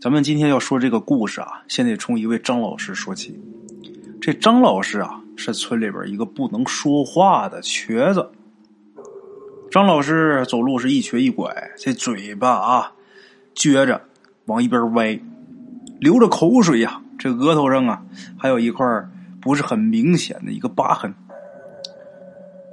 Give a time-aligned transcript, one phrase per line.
[0.00, 3.38] 咱们今天要说这个故事啊，先得从一位张老师说起。
[4.18, 8.30] 这张老师啊，是村里边一个不能说话的瘸子。
[9.70, 12.92] 张老师走路是一瘸一拐，这嘴巴啊
[13.54, 14.00] 撅着
[14.46, 15.20] 往一边歪，
[15.98, 17.02] 流着口水呀。
[17.18, 18.02] 这额头上啊，
[18.38, 18.86] 还有一块
[19.38, 21.14] 不是很明显的一个疤痕。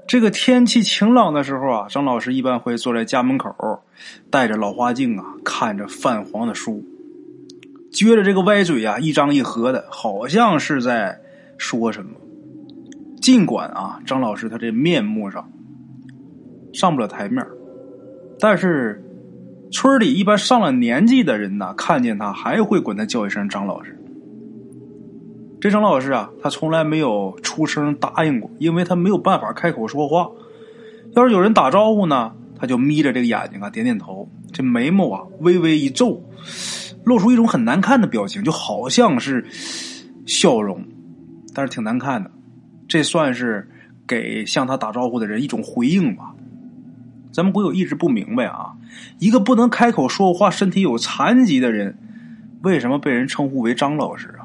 [0.08, 3.84] 这个天气晴朗的时候啊，张老师一般会坐在家门口，
[4.30, 6.86] 带着老花镜啊，看着泛黄的书，
[7.98, 11.20] 撅着这个歪嘴啊，一张一合的，好像是在
[11.58, 12.12] 说什么。
[13.20, 15.52] 尽管啊，张老师他这面目上
[16.74, 17.44] 上不了台面，
[18.40, 19.04] 但是
[19.72, 24.00] 村里一般上了年纪的人呢，看见他还会管他叫一声张老师。
[25.60, 30.30] 这张老师啊，他从来没有出声答应过，因为他没有办法开口说话。
[31.16, 36.22] 要是有人打招呼呢，他就眯着这个眼睛啊，点点头，这眉毛啊微微一皱，
[37.08, 39.46] 露出一种很难看的表情，就好像是
[40.26, 40.86] 笑容，
[41.54, 42.30] 但是挺难看的。
[42.86, 43.70] 这算是
[44.06, 46.36] 给向他打招呼的人一种回应吧。
[47.32, 48.74] 咱们鬼友一直不明白啊，
[49.20, 51.98] 一个不能开口说话、身体有残疾的人，
[52.62, 54.44] 为什么被人称呼为张老师啊？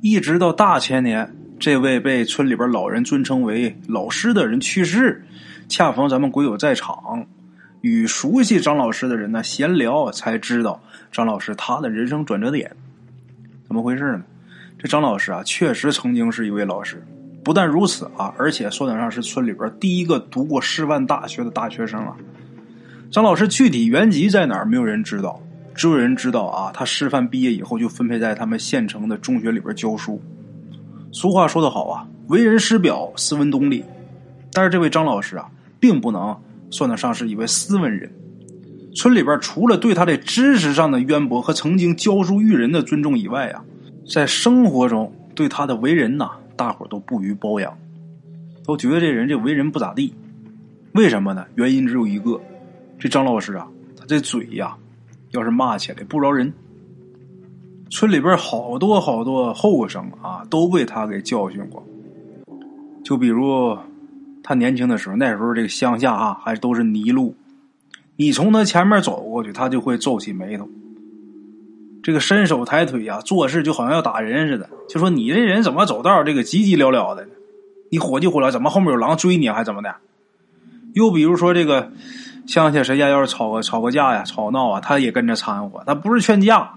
[0.00, 5.24] 一直到大前年，这位被村里边老人尊称为老师的人去世，
[5.68, 7.26] 恰逢咱们鬼友在场，
[7.82, 10.82] 与熟悉张老师的人呢闲聊，才知道
[11.12, 12.74] 张老师他的人生转折点，
[13.66, 14.22] 怎么回事呢？
[14.78, 17.04] 这张老师啊，确实曾经是一位老师，
[17.44, 22.16] 不但如此啊，而且算得上是村里边第一个读过师范大学的大学生啊。
[23.10, 25.38] 张老师具体原籍在哪儿，没有人知道。
[25.74, 30.20] 只有人知道啊，他师范毕业以后就分配在他们县城的中学里边教书。
[31.12, 33.84] 俗话说得好啊，为人师表，斯文懂礼。
[34.50, 36.34] 但是这位张老师啊，并不能
[36.70, 38.10] 算得上是一位斯文人。
[38.94, 43.64] 村里边除了对他的知识上的渊博和曾经教书育人的尊重以外啊，
[44.06, 47.76] 在生活中对他的为人呐，大伙都不予褒扬，
[48.64, 50.12] 都觉得这人这为人不咋地。
[50.92, 51.46] 为什么呢？
[51.54, 52.40] 原因只有一个，
[52.98, 53.66] 这张老师啊，
[53.98, 54.76] 他这嘴呀。
[55.30, 56.52] 要是骂起来不饶人，
[57.88, 61.82] 村里边好多好多后生啊，都被他给教训过。
[63.02, 63.74] 就比如
[64.42, 67.34] 他年轻的时候，那时候这个乡下啊，还都是泥路，
[68.16, 70.68] 你从他前面走过去，他就会皱起眉头。
[72.02, 74.68] 这个伸手抬腿呀，做事就好像要打人似的。
[74.88, 77.32] 就说你这人怎么走道这个急急了了的呢？
[77.90, 79.94] 你火急火燎，怎么后面有狼追你还怎么的？
[80.94, 81.90] 又比如说这个。
[82.44, 85.84] 乡下谁家要是吵个吵个架呀，吵闹啊，他也跟着掺和。
[85.86, 86.74] 他不是劝架，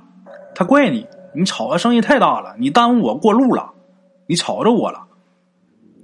[0.54, 3.72] 他怪你，你吵的声音太大了，你耽误我过路了，
[4.28, 5.08] 你吵着我了，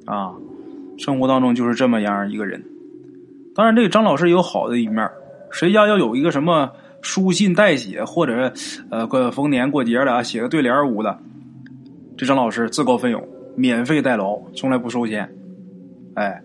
[0.06, 0.34] 啊，
[0.98, 2.66] 生活当中就是这么样一个人。
[3.54, 5.08] 当然，这个张老师有好的一面，
[5.52, 8.54] 谁家要有一个什么书信代写，或者
[8.90, 11.20] 呃过逢年过节的啊写个对联儿的，
[12.18, 15.30] 这张老师自告奋勇，免费代劳，从来不收钱。
[16.16, 16.42] 哎，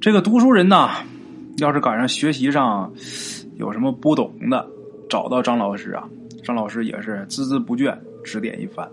[0.00, 0.90] 这个读书人呐。
[1.58, 2.92] 要是赶上学习上
[3.56, 4.68] 有什么不懂的，
[5.08, 6.06] 找到张老师啊，
[6.44, 8.86] 张老师也是孜孜不倦指点一番。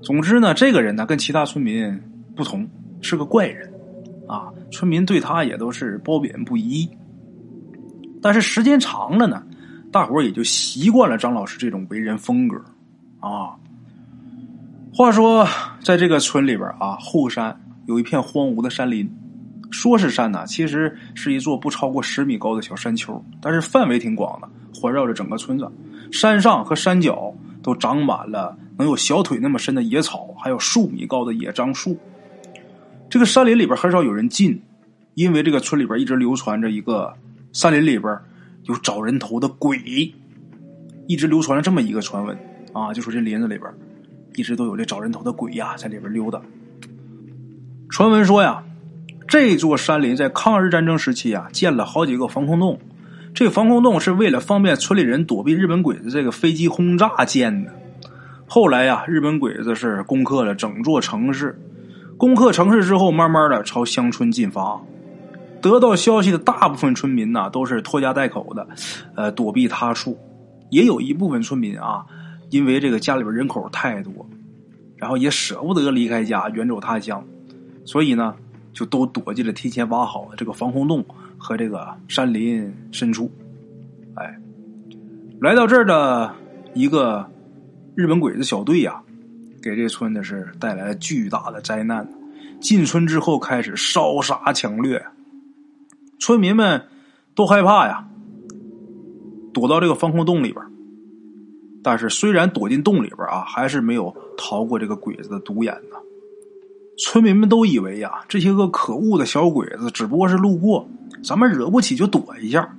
[0.00, 2.00] 总之呢，这个人呢跟其他村民
[2.36, 2.64] 不同，
[3.00, 3.68] 是个怪人
[4.28, 6.88] 啊，村民对他也都是褒贬不一。
[8.26, 9.40] 但是时间长了呢，
[9.92, 12.60] 大伙儿也就习惯了张老师这种为人风格
[13.20, 13.54] 啊。
[14.92, 15.46] 话说，
[15.80, 17.56] 在这个村里边啊，后山
[17.86, 19.08] 有一片荒芜的山林。
[19.70, 25.70] 说是山呢，其实是一座不超过十米高的小山丘，但是范围挺广的，环绕着整个村子。
[26.10, 27.32] 山上和山脚
[27.62, 31.96] 都长满了能有小腿那么深的野草，还有数米高的野樟树。
[33.08, 34.60] 这个山林里边很少有人进，
[35.14, 37.14] 因为这个村里边一直流传着一个
[37.56, 38.14] 山林里边
[38.64, 39.78] 有找人头的鬼，
[41.06, 42.36] 一直流传着这么一个传闻
[42.74, 43.72] 啊，就说这林子里边
[44.34, 46.38] 一直都有这找人头的鬼呀在里边溜达。
[47.88, 48.62] 传闻说呀。
[49.26, 52.78] 这座山林在抗日战争时期啊，建了好几个防空洞。
[53.32, 57.72] 这防空洞是为了方便村里人躲避日本鬼子这个飞机轰炸建的。
[58.46, 61.58] 后来呀，日本鬼子是攻克了整座城市，
[62.18, 64.78] 攻克城市之后，慢慢的朝乡村进发。
[65.60, 68.66] 得到消息的大部分村民呐，都是拖家带口的，
[69.14, 70.18] 呃，躲避他处。
[70.70, 72.04] 也有一部分村民啊，
[72.50, 74.12] 因为这个家里边人口太多，
[74.96, 77.24] 然后也舍不得离开家远走他乡，
[77.84, 78.34] 所以呢。
[78.76, 81.02] 就都躲进了提前挖好的这个防空洞
[81.38, 83.32] 和这个山林深处，
[84.16, 84.38] 哎，
[85.40, 86.34] 来到这儿的
[86.74, 87.26] 一个
[87.94, 89.00] 日本鬼子小队呀，
[89.62, 92.06] 给这村子是带来了巨大的灾难。
[92.60, 95.02] 进村之后开始烧杀抢掠，
[96.18, 96.86] 村民们
[97.34, 98.08] 都害怕呀，
[99.52, 100.64] 躲到这个防空洞里边。
[101.82, 105.96] 但是虽然躲进洞里边啊，还是没有逃过这个鬼子的独眼呢。
[106.98, 110.88] 村民们都以为呀，这些个可恶的小鬼子只不过是路过，
[111.22, 112.76] 咱们惹不起就躲一下。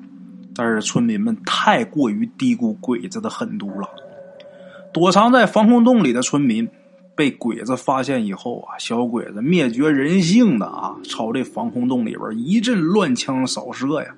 [0.55, 3.87] 但是村民们太过于低估鬼子的狠毒了。
[4.91, 6.67] 躲藏在防空洞里的村民
[7.17, 14.15] 被鬼子发现以后啊，小鬼子灭绝人性的啊，朝这防空洞里边一阵乱枪扫射呀，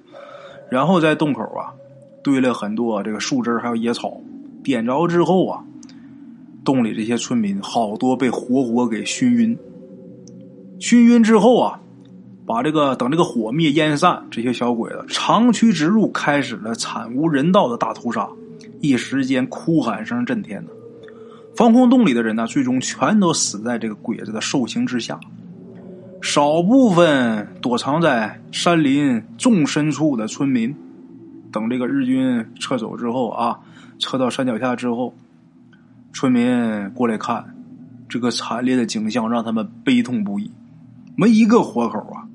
[0.70, 1.74] 然后在洞口啊
[2.22, 4.20] 堆了很多这个树枝还有野草，
[4.62, 5.64] 点着之后啊，
[6.66, 9.58] 洞里这些村民好多被活活给熏晕。
[10.78, 11.80] 熏晕之后啊，
[12.46, 18.28] 把这个等这个火灭烟散，这些小鬼子长驱直入，开始了惨无人道的大屠杀。
[18.82, 20.70] 一时间哭喊声震天呢，
[21.56, 25.20] 防空洞里的人呢，最终全都死在这个鬼子的兽刑之下。
[26.22, 30.76] 少部分躲藏在山林纵深处的村民，
[31.52, 33.60] 等这个日军撤走之后啊，
[34.00, 35.14] 撤到山脚下之后，
[36.14, 37.56] 村民过来看
[38.08, 40.52] 这个惨烈的景象，让他们悲痛不已，
[41.16, 42.28] 没一个活口啊！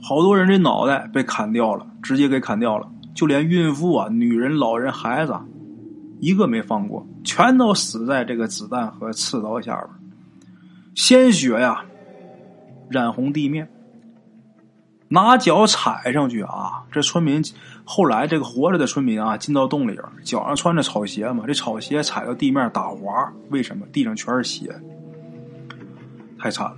[0.00, 5.34] 好多人这脑袋被砍掉了，直接给砍掉了，就连孕妇啊、女人、老人、孩子。
[6.22, 9.88] 一个没放过，全都死在这个子弹和刺刀下边，
[10.94, 11.84] 鲜血呀
[12.88, 13.68] 染红地面，
[15.08, 16.84] 拿脚踩上去啊！
[16.92, 17.42] 这村民
[17.84, 23.84] 后来这个活着的村民啊，进到洞里边，脚上穿着草鞋嘛，这草鞋踩到地面打滑，为什么？
[23.92, 24.80] 地上全是血，
[26.38, 26.76] 太惨了。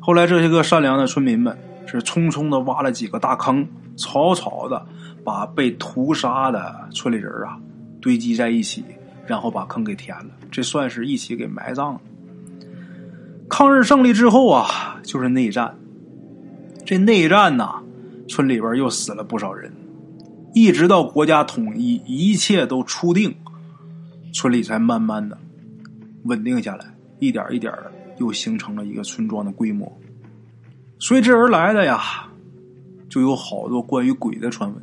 [0.00, 1.54] 后来这些个善良的村民们
[1.86, 4.86] 是匆匆的挖了几个大坑，草草的
[5.22, 7.58] 把被屠杀的村里人啊。
[8.06, 8.84] 堆积在一起，
[9.26, 12.00] 然后把坑给填了，这算是一起给埋葬了。
[13.48, 15.76] 抗日胜利之后啊，就是内战。
[16.84, 17.82] 这内战呐，
[18.28, 19.72] 村里边又死了不少人，
[20.54, 23.34] 一直到国家统一，一切都初定，
[24.32, 25.36] 村里才慢慢的
[26.26, 27.74] 稳定下来，一点一点
[28.18, 29.92] 又形成了一个村庄的规模。
[31.00, 32.28] 随之而来的呀，
[33.08, 34.80] 就有好多关于鬼的传闻。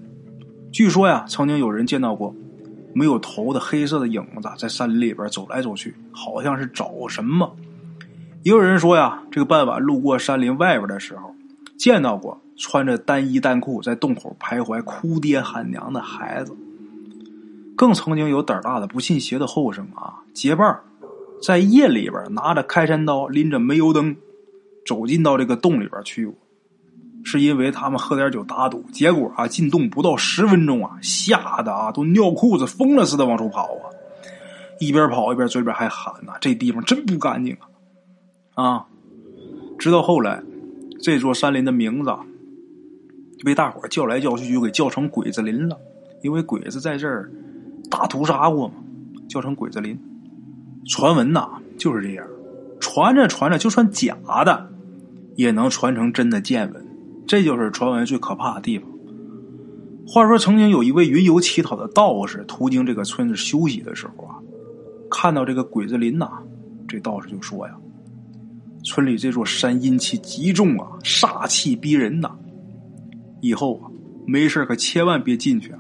[0.74, 2.36] 据说呀，曾经有人见到过。
[2.94, 7.56] 没有头的黑色的影子在山林里边走来走去，好像是找什么。
[8.44, 11.34] 也有人说呀，这个傍晚路过山林外边的时候，
[11.78, 16.56] 见到过穿着单衣单裤在洞口徘徊、哭爹喊娘的孩子。
[17.76, 20.80] 更曾经有胆大的不信邪的后生啊，结伴
[21.42, 24.16] 在夜里边拿着开山刀、拎着煤油灯，
[24.86, 26.32] 走进到这个洞里边去。
[27.24, 33.90] 是因为他们喝点酒打赌，结果啊进洞不到十分钟啊，吓得啊都尿裤子疯了似的往出跑啊，
[34.80, 37.68] 一边跑一边嘴边还喊呐：“这地方真不干净啊！”
[38.64, 38.86] 啊，
[39.80, 40.44] 直到后来，
[41.02, 42.12] 这座山林的名字
[43.38, 45.78] 就被大伙叫来叫去，就给叫成鬼子林了，
[46.22, 47.32] 因为鬼子在这儿
[47.90, 48.76] 大屠杀过嘛，
[49.30, 49.98] 叫成鬼子林。
[50.86, 52.28] 传闻呐就是这样，
[52.82, 54.70] 传着传着，就算假的，
[55.36, 56.83] 也能传成真的见闻。
[57.26, 58.90] 这就是传闻最可怕的地方。
[60.06, 64.36] 话说，曾经有一位云游乞讨的道士途经这个村子休息的时候啊，
[65.10, 66.30] 看到这个鬼子林呐，
[66.88, 67.74] 这道士就说呀
[68.84, 72.32] ：“村里这座山阴气极重啊，煞气逼人呐，
[73.40, 73.90] 以后啊
[74.28, 75.80] 没事可千万别进去啊。”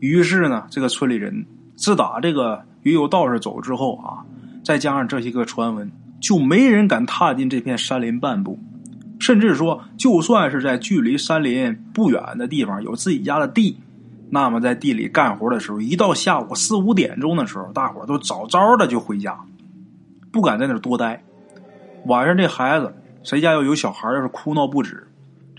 [0.00, 4.22] 于是呢，这个村里人自打这个云游道士走之后啊，
[4.62, 5.90] 再加上这些个传闻，
[6.20, 8.58] 就没人敢踏进这片山林半步。
[9.18, 13.78] 甚至说，就算是在距离山林不远的地方有自己家的地，
[14.30, 19.38] 那么在地里干活的时候，一到下午四五点钟的时候，大伙都早早的就回家，
[20.30, 21.22] 不敢在那儿多待。
[22.06, 25.06] 晚上这孩子谁家要有小孩，要是哭闹不止，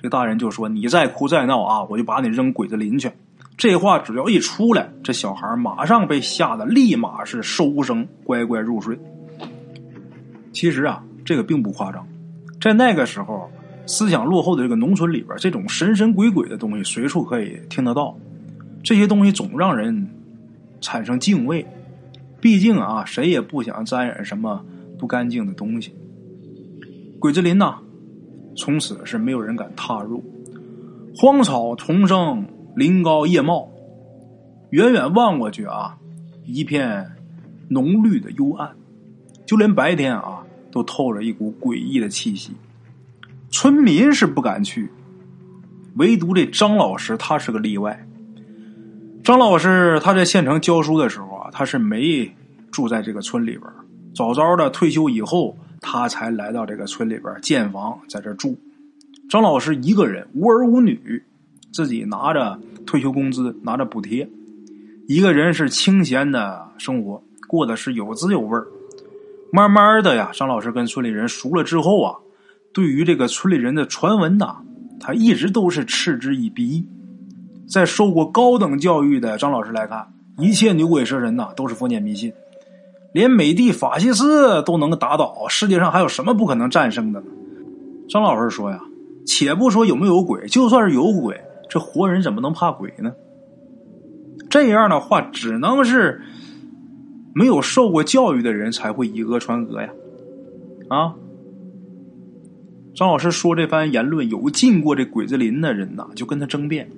[0.01, 3.11] 这大人就说：“你再哭再闹啊，我就把你扔鬼子林去。”
[3.57, 8.97] 这话只要一出来，这小孩马上被吓得立马是收声，乖乖入睡。
[10.53, 12.07] 其实啊，这个并不夸张。
[12.67, 13.50] 在那个时候，
[13.86, 18.17] 思想落后的这个农村里边，这种神神鬼鬼的东西随处可以听得到。
[18.83, 20.09] 这些东西总让人
[20.81, 21.65] 产生敬畏。
[22.41, 24.63] 毕竟啊，谁也不想沾染什么
[25.00, 25.95] 不干净的东西。
[27.19, 27.77] 鬼子林呐，
[28.55, 30.24] 从此是没有人敢踏入。
[31.15, 32.45] 荒草丛生，
[32.75, 33.69] 林高叶茂，
[34.71, 35.97] 远远望过去啊，
[36.45, 37.13] 一片
[37.69, 38.75] 浓绿的幽暗，
[39.45, 40.43] 就连白天啊。
[40.71, 42.51] 都透着一股诡异的气息，
[43.50, 44.89] 村民是不敢去，
[45.95, 48.07] 唯独这张老师他是个例外。
[49.24, 52.33] 张老师他在县城教书的时候啊，他是没
[52.71, 53.63] 住在这个村里边，
[54.15, 58.57] 早早的退休以后，他才来到这个村里边建房，在这住。
[59.29, 61.24] 张老师一个人无儿无女，
[61.74, 64.29] 自己拿着退休工资，拿着补贴，
[65.07, 68.67] 一个人是清闲的生活，过得是有滋有味儿。
[69.51, 72.15] 慢慢的呀，张老师跟村里人熟了之后啊，
[72.73, 74.57] 对于这个村里人的传闻呐，
[74.99, 76.87] 他一直都是嗤之以鼻。
[77.67, 82.31] 在受过高等教育的张老师来看，一切牛鬼蛇神呐都是封建迷信，
[83.13, 87.21] 连美帝法西斯都能打倒，世界上还有什么不可能战胜的？
[88.09, 88.79] 张老师说呀，
[89.25, 93.11] 且不说有没有鬼，就算是有鬼，这活人怎么能怕鬼呢？
[94.49, 96.21] 这样的话，只能是
[97.38, 99.89] 没有受过教育的人才会以讹传讹呀！
[100.89, 101.13] 啊，
[102.96, 106.89] 张老师说这番言论，有进过这鬼子林的人呐，就跟他争辩，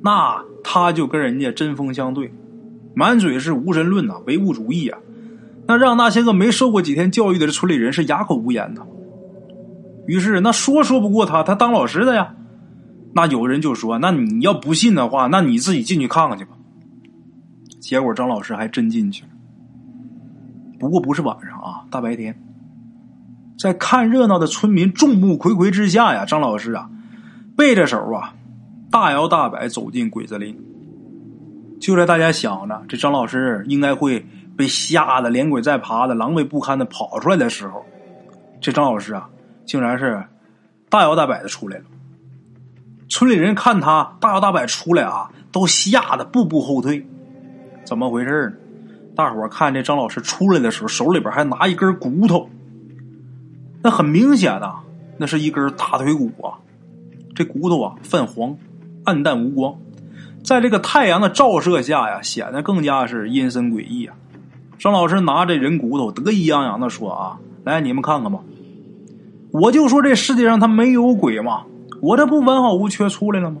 [0.00, 2.32] 那他就跟人家针锋相对，
[2.94, 5.00] 满嘴是无神论呐、唯物主义啊，
[5.66, 8.82] 那让那些个没受过几天教育的这村里人是哑口无言呐。
[10.06, 12.36] 于是那说说不过他，他当老师的呀。
[13.14, 16.52] 那有人就说：“那你要不信的话，那你自己进去看看去吧。”
[17.80, 19.30] 结果张老师还真进去了，
[20.78, 22.40] 不过不是晚上啊，大白天，
[23.58, 26.88] 在看热闹的村民众目睽睽之下呀，张老师啊，
[27.56, 28.34] 背着手啊，
[28.90, 30.56] 大摇大摆走进鬼子林。
[31.80, 37.84] 就在大家想着这张老师应该会被吓得连滚带爬的、狼狈不堪的跑出来的时候，
[38.60, 39.28] 这张老师啊，
[39.64, 40.24] 竟然是
[40.88, 41.84] 大摇大摆的出来了。
[43.08, 47.06] 村里人看他大摇大摆出来啊，都吓得步步后退。
[47.84, 48.67] 怎么回事呢？
[49.18, 52.48] 大伙看这张老师出来的时候，手里边还拿一根骨头。
[53.82, 54.76] 那很明显呐，
[55.16, 56.54] 那是一根大腿骨啊。
[57.34, 58.56] 这骨头啊泛黄，
[59.02, 59.74] 暗淡无光，
[60.44, 64.14] 在这个太阳的照射下呀，显得更加是阴森诡异啊。
[64.78, 68.38] 张老师拿着人骨头，得意洋洋的说：“啊，来，你们看看吧，
[69.50, 71.64] 我就说这世界上他没有鬼嘛。”
[72.00, 73.56] 我这不完好无缺出来了吗？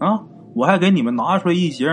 [0.00, 0.20] 啊！
[0.52, 1.88] 我还给你们拿出来一截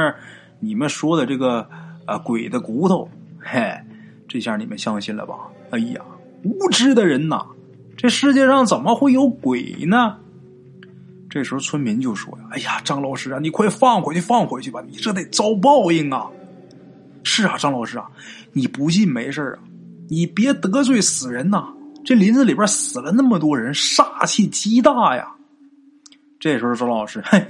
[0.59, 1.69] 你们说的这个
[2.05, 3.09] 啊鬼的骨头，
[3.39, 3.73] 嘿，
[4.27, 5.35] 这下你们相信了吧？
[5.71, 6.01] 哎呀，
[6.43, 7.45] 无知的人呐！
[7.97, 10.17] 这世界上怎么会有鬼呢？
[11.29, 14.81] 这时候村民就说呀：“哎呀，张老师啊，你快放回去，放回去吧！
[14.89, 16.27] 你这得遭报应啊！”
[17.23, 18.09] 是啊，张老师啊，
[18.53, 19.59] 你不信没事啊，
[20.07, 21.67] 你别得罪死人呐！
[22.05, 25.27] 这林子里边死了那么多人，煞气极大呀！
[26.39, 27.43] 这时候，周老师，嘿，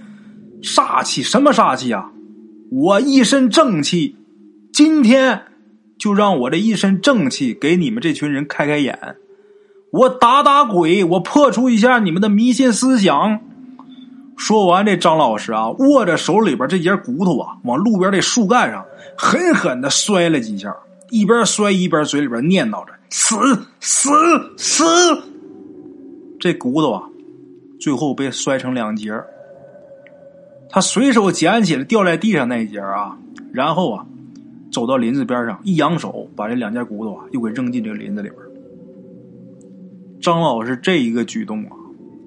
[0.61, 2.09] 煞气什么煞气啊？
[2.71, 4.15] 我一身正气，
[4.75, 5.43] 今天
[5.97, 9.15] 就让我这一身正气给你们这群人开开眼，
[9.89, 13.39] 我打打鬼，我破除一下你们的迷信思想。
[14.35, 18.83] 说完，这张老师啊，握着手里边这节骨头啊，往路边这树干上
[19.17, 20.75] 狠狠的摔了几下，
[21.09, 23.37] 一边摔一边嘴里边念叨着：“死
[23.79, 24.09] 死
[24.57, 24.83] 死！”
[26.37, 27.03] 这骨头啊。
[27.79, 29.13] 最后被摔成两截
[30.69, 33.17] 他随手捡起了掉在地上那一截啊，
[33.53, 34.05] 然后啊，
[34.75, 38.41] 走到林子边上，一扬手，把这两件骨头啊又给扔进这林子里边
[40.19, 41.71] 张老师这一个举动啊，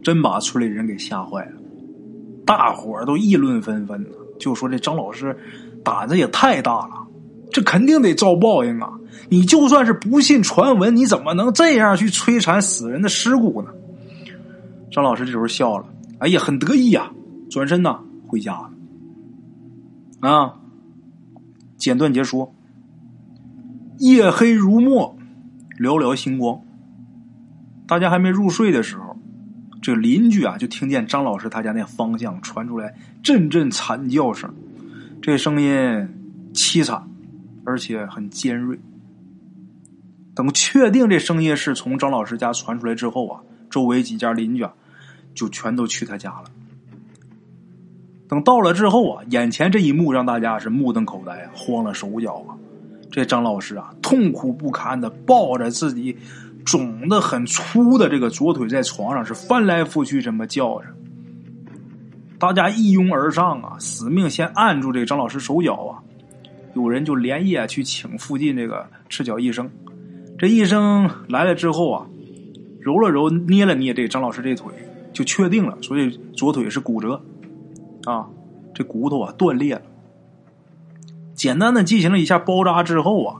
[0.02, 1.52] 真把村里人给吓坏了，
[2.46, 5.36] 大伙儿都议论纷纷呢，就说这张老师
[5.84, 7.06] 胆子也太大了，
[7.50, 8.90] 这肯定得遭报应啊！
[9.28, 13.68] 你就算是不信传闻，你怎么能这样去摧残死人的尸骨呢？
[14.90, 15.84] 张老师这时候笑了，
[16.18, 17.10] 哎呀，很得意呀，
[17.50, 18.70] 转身呐回家了。
[20.20, 20.57] 啊，
[21.78, 22.52] 简短截说，
[23.98, 25.16] 夜黑如墨，
[25.78, 26.60] 寥寥星光。
[27.86, 29.16] 大家还没入睡的时候，
[29.80, 34.52] 这邻居啊就听见张老师他家那方向传出来阵阵惨叫声，
[35.22, 35.70] 这声音
[36.52, 37.08] 凄惨，
[37.64, 38.78] 而且很尖锐。
[40.34, 43.40] 等确定这声音是从张老师家传出来之后啊。
[43.70, 44.72] 周围几家邻居啊，
[45.34, 46.44] 就全都去他家了。
[48.28, 52.54] 等到了之后啊，眼前这一幕让大家是目瞪口呆，慌了手脚啊。
[53.10, 56.16] 这张老师啊，痛苦不堪的抱着自己
[56.64, 60.86] 肿的很粗的这个左腿，在床上是翻来覆去这么叫着。
[62.38, 66.04] 大家一拥而上啊，死命先按住这个张老师手脚啊。
[66.74, 69.70] 有人就连夜去请附近这个赤脚医生。
[70.38, 72.06] 这医生来了之后啊。
[72.80, 74.72] 揉了揉，捏了捏这张老师这腿，
[75.12, 77.20] 就确定了，所以左腿是骨折，
[78.08, 78.26] 啊，
[78.72, 79.82] 这骨头啊断裂了。
[81.34, 83.36] 简单的进行了一下包扎之后啊，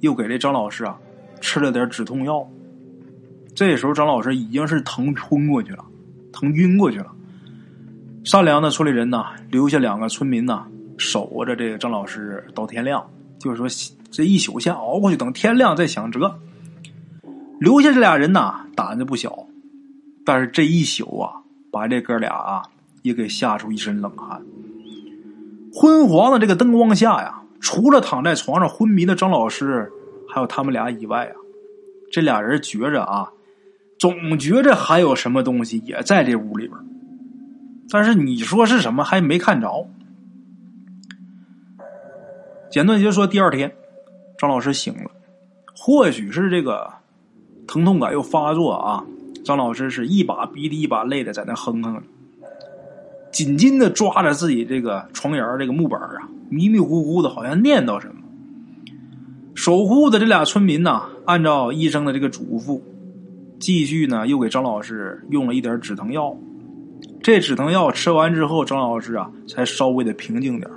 [0.00, 0.98] 又给这张老师啊
[1.40, 2.48] 吃了点止痛药。
[3.54, 5.84] 这时候张老师已经是疼昏过去了，
[6.32, 7.12] 疼晕过去了。
[8.24, 13.66] 善良的村里人呢，留下两个村民呢守着这个张老师到天亮，就是说
[14.10, 16.38] 这一宿先熬过去，等天亮再想辙。
[17.60, 19.46] 留下这俩人呐，胆子不小，
[20.24, 22.62] 但是这一宿啊，把这哥俩啊
[23.08, 24.42] 也给吓出一身冷汗。
[25.72, 29.90] 昏黄的这个灯光下呀，除了躺在床上昏迷的张老师，
[30.28, 31.34] 还有他们俩以外啊，
[32.12, 33.32] 这俩人觉着啊，
[33.98, 36.78] 总觉着还有什么东西也在这屋里边，
[37.90, 39.86] 但是你说是什么还没看着。
[42.70, 43.72] 简短就说，第二天，
[44.38, 45.10] 张老师醒了，
[45.76, 46.90] 或许是这个
[47.66, 49.04] 疼痛感又发作啊，
[49.44, 52.02] 张老师是一把鼻涕一把泪的在那哼哼。
[53.38, 58.14] 紧紧的抓着自己这个床沿这个木板啊，迷迷糊糊的，好像念叨什么。
[59.54, 62.80] 守护的这俩村民呢，按照医生的这个嘱咐，
[63.60, 66.36] 继续呢又给张老师用了一点止疼药。
[67.22, 70.68] 这止疼药吃完之后，张老师啊才稍微的平静点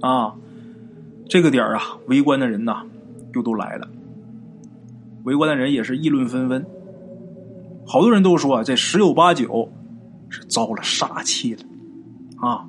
[0.00, 0.34] 啊，
[1.28, 2.82] 这个点啊，围观的人呐
[3.32, 3.88] 又都来了。
[5.22, 6.66] 围观的人也是议论纷纷，
[7.86, 9.70] 好多人都说啊这十有八九。
[10.30, 11.62] 是遭了杀气了，
[12.48, 12.64] 啊！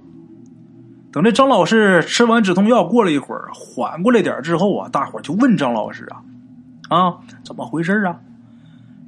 [1.11, 6.23] 等这张老师吃完止痛药，过了一会儿缓过来点之后啊，大伙就问张老师啊，
[6.89, 8.19] 啊，怎么回事啊？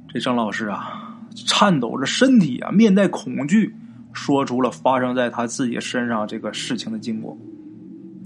[0.08, 3.74] 这张老师啊，颤抖着身体啊，面带恐惧，
[4.12, 7.36] 说出了发生在他自己身上这个事情的经过。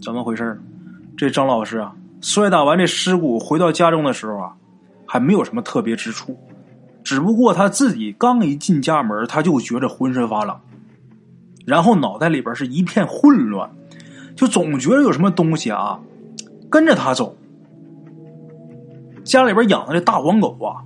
[0.02, 0.60] 怎么回事
[1.16, 4.52] 这张老师啊，摔打完这尸骨回到家中的时候啊，
[5.06, 6.36] 还没有什么特别之处。
[7.02, 10.58] 只不过他自己刚一进家门，他就觉着浑身发冷，
[11.64, 13.70] 然后脑袋里边是一片混乱，
[14.36, 15.98] 就总觉得有什么东西啊
[16.70, 17.34] 跟着他走。
[19.24, 20.84] 家里边养的这大黄狗啊，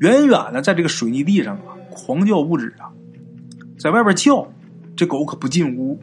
[0.00, 2.92] 远远的在这个水泥地上啊狂叫不止啊，
[3.78, 4.46] 在外边叫，
[4.96, 5.98] 这狗可不进屋。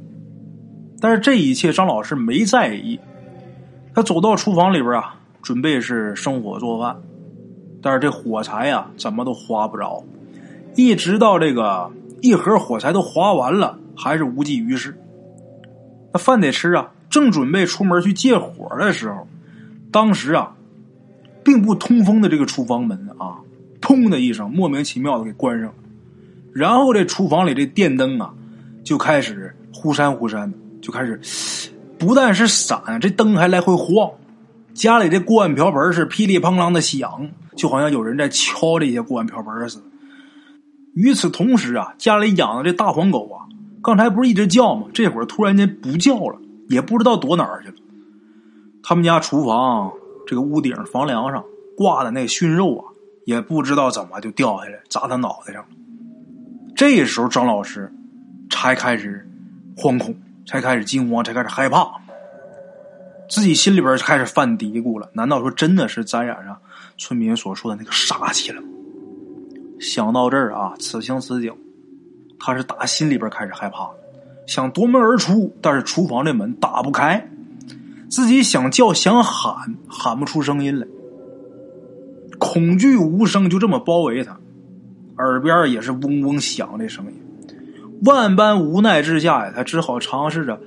[1.00, 3.00] 但是这一切张老师没在意，
[3.94, 7.00] 他走到厨房里边啊，准备是生火做饭。
[7.82, 10.04] 但是这火柴呀，怎么都划不着，
[10.76, 11.92] 一直到这个
[12.22, 14.98] 一盒火柴都划完了，还是无济于事。
[16.14, 19.28] 那饭得吃啊，正准备出门去借火的时候，
[19.92, 20.56] 当时啊，
[21.44, 23.38] 并不通风的这个厨房门啊，
[23.82, 25.74] 砰的一声，莫名其妙的给关上了。
[26.54, 28.34] 然后这厨房里这电灯啊，
[28.84, 31.20] 就开始忽闪忽闪的，就开始
[32.00, 34.10] 不但是闪，这灯还来回晃。
[34.74, 39.84] 家里这锅碗瓢盆是噼里啪啦的响，就好像有人在敲这些锅碗瓢盆似的。
[40.94, 43.46] 与此同时啊，家里养的这大黄狗啊，
[43.84, 44.88] 刚才不是一直叫吗？
[44.94, 46.40] 这会儿突然间不叫了，
[46.70, 47.76] 也不知道躲哪儿去了。
[48.82, 49.92] 他们家厨房
[50.26, 51.44] 这个屋顶房梁上
[51.76, 52.84] 挂的那熏肉啊，
[53.26, 55.70] 也不知道怎么就掉下来砸他脑袋上了。
[56.76, 57.92] 这时候张老师
[58.50, 59.30] 才开始
[59.76, 60.16] 惶恐，
[60.48, 61.88] 才开始惊慌，才开始害怕。
[63.30, 66.58] 自己心里边开始犯嘀咕了，难道说真的是沾染上
[66.98, 68.62] 村民所说的那个杀气了？
[69.80, 71.54] 想到这儿啊，此情此景，
[72.40, 73.96] 他是打心里边开始害怕了，
[74.46, 77.30] 想夺门而出，但是厨房的门打不开，
[78.10, 80.88] 自己想叫想喊，喊不出声音来，
[82.40, 84.40] 恐惧无声就这么包围他，
[85.18, 87.14] 耳边也是嗡嗡响的声音，
[88.06, 90.60] 万般无奈之下呀，他只好尝试着。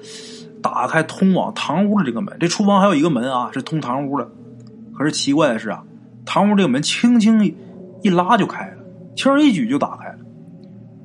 [0.62, 4.30] 打开通往堂屋的这个门，这厨房还有一个门啊，是通堂屋的。
[4.92, 5.82] 可是奇怪的是啊，
[6.32, 7.44] 堂屋这个门轻轻
[8.02, 8.84] 一拉就开了，
[9.16, 10.18] 轻而易举就打开了。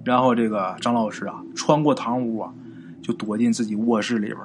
[0.04, 2.54] 然后这个张老师啊，穿过堂屋啊，
[3.02, 4.38] 就躲进自己卧室里边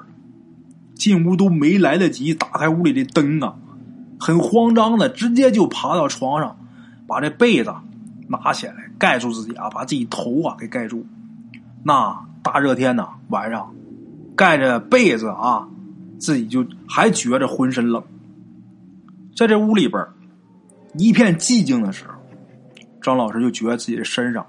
[0.95, 3.57] 进屋都没来得及打开屋里的灯啊，
[4.19, 6.57] 很慌张的直接就爬到床上，
[7.07, 7.75] 把这被子
[8.29, 11.05] 拿起来盖住自己啊，把自己头啊给盖住。
[11.83, 13.71] 那大热天呐，晚上。
[14.35, 15.69] 盖着被子啊，
[16.19, 18.03] 自己就还觉着浑身冷。
[19.37, 20.07] 在这屋里边
[20.95, 22.15] 一片寂静的时候，
[23.01, 24.47] 张老师就觉得自己的身上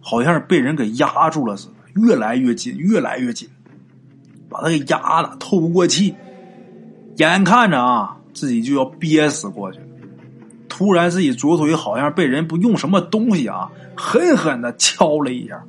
[0.00, 3.48] 好像是被人给压住了似的，越来越紧，越来越紧，
[4.48, 6.14] 把他给压的透不过气。
[7.16, 9.78] 眼看着啊，自己就要憋死过去。
[10.68, 15.64] 突然，自己左腿好像被人不用什么东西啊，狠狠的敲了一下，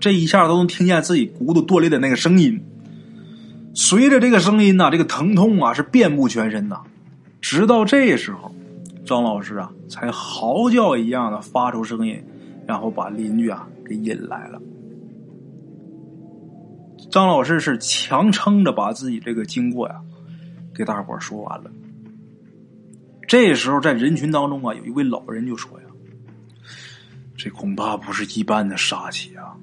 [0.00, 2.60] 这一下都能听见自己骨头断裂的那个声音。
[3.72, 6.80] 随着这个声音呐，这个疼痛啊是遍布全身呐。
[7.40, 8.52] 直到这时候，
[9.04, 12.22] 张老师啊才嚎叫一样的发出声音，
[12.66, 14.60] 然后把邻居啊给引来了。
[17.10, 20.00] 张老师是强撑着把自己这个经过呀
[20.74, 21.70] 给大伙说完了。
[23.26, 25.86] 这时候在人群当中啊，有一位老人就说呀
[27.36, 29.56] ：“这恐怕不是一般的煞气啊，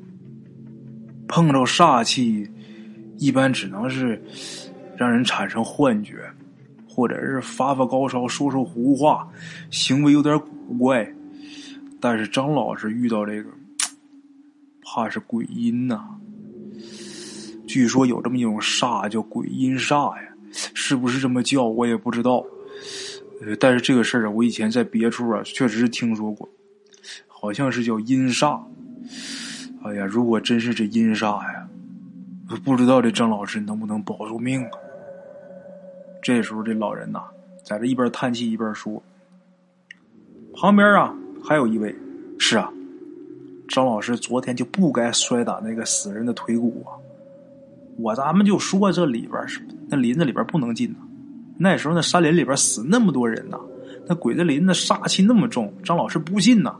[1.28, 2.50] 碰着煞气。”
[3.20, 4.22] 一般只能是
[4.96, 6.24] 让人产生幻觉，
[6.98, 9.30] 或者是发发高烧、说说胡话，
[9.70, 11.08] 行为有点古怪。
[12.00, 13.52] 但是张老师遇到这个，
[14.82, 16.04] 怕是鬼阴呐。
[17.68, 22.44] 据说有这么一种煞叫鬼阴煞呀，是不是这么叫我也不知道。
[23.42, 26.50] 呃，但是这个事儿啊，我以前在别处啊确实听说过，
[27.28, 28.60] 好像是叫阴煞。
[29.84, 31.70] 哎呀，如果真是这阴煞呀，
[32.66, 34.72] 不知道这张老师能不能保住命啊？
[36.28, 37.22] 这时候这老人呐，
[37.64, 39.02] 在这一边叹气一边说
[40.54, 41.96] ：“旁边啊，还有一位，
[42.38, 42.70] 是啊，
[43.70, 46.92] 张老师昨天就不该摔打那个死人的腿骨啊。
[47.98, 50.98] 我咱们就说这里边是那林子里边不能进呐。
[51.58, 53.58] 那时候那山林里边死那么多人呐，
[54.06, 56.76] 那鬼子林子煞气那么重，张老师不信呐。”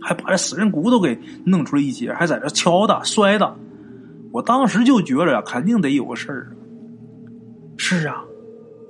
[0.00, 3.56] 还把这死人骨头给弄出来一截，还在这敲的摔的，
[4.30, 6.52] 我当时就觉着肯定得有个事儿。
[7.76, 8.24] 是啊，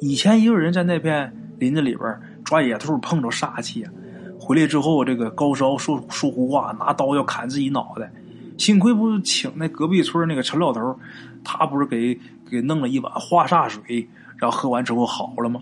[0.01, 2.07] 以前也有人在那片林子里边
[2.45, 3.93] 抓野兔，碰着煞气，啊
[4.39, 8.11] 回来之后这个高烧说说胡话，拿刀要砍自己脑袋。
[8.59, 10.99] 幸亏不是请那隔壁村那个陈老头，
[11.45, 12.19] 他不是给
[12.51, 15.61] 给弄了一碗化煞水，然后喝完之后好了吗？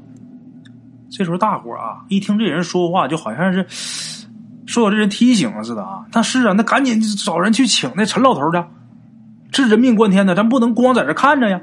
[1.11, 3.66] 这时候大伙啊，一听这人说话，就好像是。
[4.66, 6.07] 受到这人提醒了似的啊！
[6.14, 8.64] 那是啊，那赶紧找人去请那陈老头去，
[9.53, 11.61] 这人命关天的，咱不能光在这看着呀。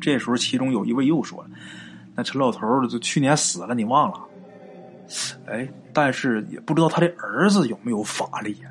[0.00, 1.50] 这时候，其中有一位又说了
[2.14, 4.18] ：“那陈老头就去年死了，你忘了？
[5.46, 8.70] 哎，但是也不知道他的儿子有没有法力呀？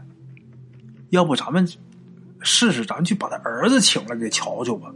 [1.10, 1.68] 要不咱们
[2.42, 4.94] 试试，咱去把他儿子请来给瞧瞧吧。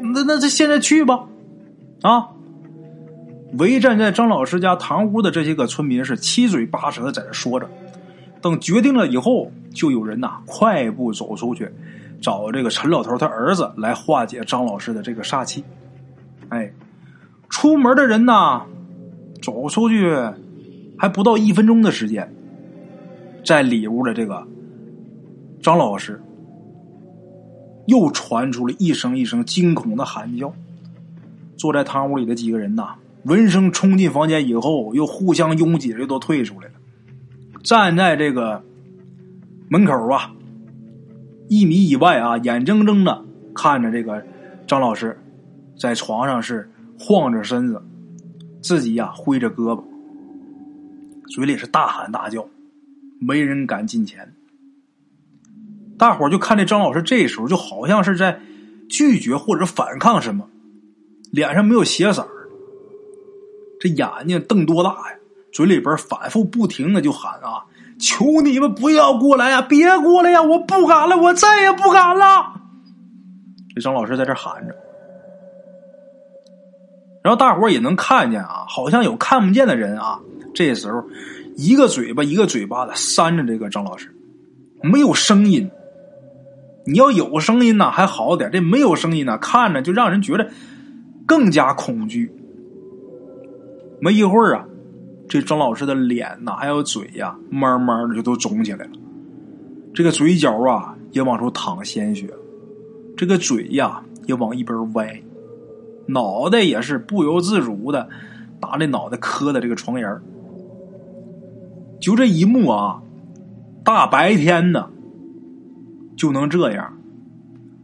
[0.00, 1.26] 那那这现在去吧，
[2.02, 2.28] 啊！”
[3.58, 7.70] 围站在张老师家堂屋的这些个村民是七嘴八舌的在这说着，
[8.42, 11.70] 等决定了以后，就有人呐快步走出去，
[12.20, 15.64] 找这个陈老头他儿子来化解张老师的这个煞气。
[16.48, 16.72] 哎，
[17.48, 18.62] 出门的人呐，
[19.42, 20.14] 走出去
[20.98, 22.34] 还不到一分钟的时间，
[23.44, 24.46] 在里屋的这个
[25.62, 26.20] 张老师
[27.86, 30.52] 又传出了一声一声惊恐的喊叫，
[31.56, 32.94] 坐在堂屋里的几个人呐。
[33.24, 36.74] 闻声冲进房间以后，又互相拥挤着都退出来了。
[37.64, 38.62] 站在这个
[39.68, 40.30] 门口啊，
[41.48, 44.24] 一米以外啊，眼睁睁的看着这个
[44.66, 45.18] 张老师
[45.78, 47.82] 在床上是晃着身子，
[48.62, 49.82] 自己呀挥着胳膊，
[51.28, 52.48] 嘴里是大喊大叫，
[53.20, 54.34] 没人敢近前。
[55.98, 58.40] 大伙就看这张老师这时候就好像是在
[58.88, 60.48] 拒绝或者反抗什么，
[61.30, 62.26] 脸上没有血色。
[63.78, 65.18] 这眼睛瞪多大呀？
[65.52, 67.64] 嘴里边反复不停的就喊啊
[67.98, 70.42] ：“求你们不要过来呀，别过来呀！
[70.42, 72.52] 我不敢了，我再也不敢了。”
[73.74, 74.74] 这张老师在这喊着，
[77.22, 80.18] 然后大伙也能看见啊，好像有看不见的人啊。
[80.54, 81.04] 这时候，
[81.56, 84.14] 一个嘴巴一个嘴巴的扇着这个张老师，
[84.82, 85.70] 没有声音。
[86.86, 90.48] 你要有声音呢还好点，这没有声音呢，看着就让人觉得
[91.26, 92.32] 更加恐惧。
[94.00, 94.64] 没一会儿啊，
[95.28, 98.90] 这张老师的脸呐，还有嘴呀，慢慢的就都肿起来了。
[99.92, 102.28] 这个嘴角啊，也往出淌鲜血，
[103.16, 105.20] 这个嘴呀，也往一边歪，
[106.06, 108.08] 脑袋也是不由自主的
[108.60, 110.20] 拿这脑袋磕在这个床沿
[111.98, 113.02] 就这一幕啊，
[113.82, 114.90] 大白天的
[116.16, 116.96] 就能这样，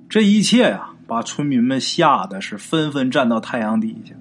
[0.09, 4.15] 这一切呀，把村民们吓得是纷纷站到太阳底下。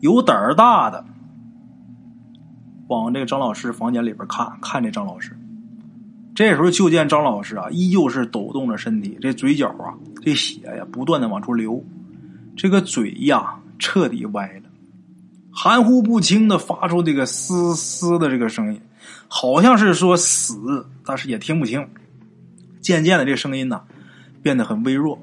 [0.00, 1.04] 有胆儿大的，
[2.88, 4.82] 往这个张老师房间里边看看。
[4.82, 5.36] 这张老师，
[6.34, 11.84] 这时候就见张老师啊，依旧是抖动着身体，这嘴角啊，这血呀，不断的往出流，
[12.56, 14.70] 这个嘴呀，彻底歪了，
[15.50, 18.80] 含糊不清的发出这个嘶嘶的这个声音，
[19.28, 21.86] 好像是说死，但是也听不清。
[22.80, 23.82] 渐渐的，这声音呢，
[24.42, 25.18] 变得很微弱。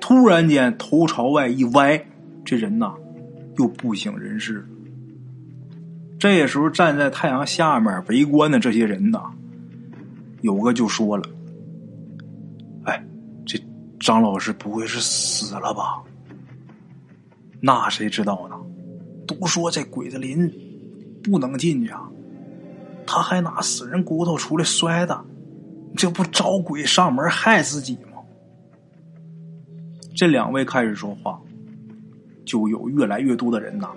[0.00, 2.06] 突然间，头朝外一歪，
[2.44, 2.94] 这人呐。
[3.56, 4.66] 又不省人事。
[6.18, 9.30] 这时候站在太阳下面围观的这些人呐，
[10.40, 11.28] 有个就说了
[12.84, 13.04] ：“哎，
[13.44, 13.58] 这
[14.00, 16.02] 张老师不会是死了吧？”
[17.60, 18.56] 那谁知道呢？
[19.26, 20.50] 都说这鬼子林
[21.22, 22.08] 不能进去啊，
[23.06, 25.24] 他还拿死人骨头出来摔的，
[25.96, 28.22] 这不招鬼上门害自己吗？
[30.14, 31.38] 这两位开始说话。
[32.46, 33.88] 就有越来越多的人呐，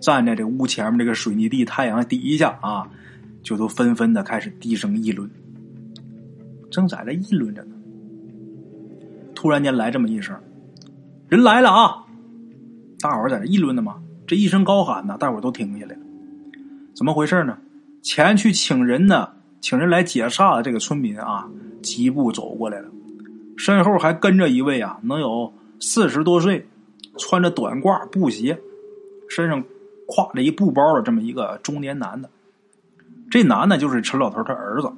[0.00, 2.88] 站在这屋前面这个水泥地太阳底下啊，
[3.42, 5.30] 就都纷纷的开始低声议论。
[6.70, 7.74] 正在这议论着呢，
[9.34, 10.36] 突然间来这么一声
[11.28, 12.04] ：“人来了啊！”
[13.00, 16.00] 大伙在这议论呢嘛，这一声高喊呢，大伙都停下来了。
[16.94, 17.56] 怎么回事呢？
[18.02, 19.30] 前去请人呢，
[19.60, 21.48] 请人来解煞的这个村民啊，
[21.82, 22.88] 疾步走过来了，
[23.56, 26.66] 身后还跟着一位啊，能有四十多岁，
[27.18, 28.58] 穿着短褂布鞋，
[29.28, 29.62] 身上
[30.08, 32.30] 挎着一布包的这么一个中年男的。
[33.30, 34.92] 这男的就是陈老头他儿子。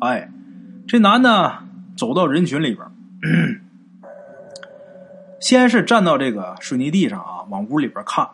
[0.00, 0.30] 哎，
[0.86, 1.58] 这男的
[1.96, 2.86] 走到人群里边，
[5.40, 8.28] 先是站到这个水泥地上啊，往屋里边看，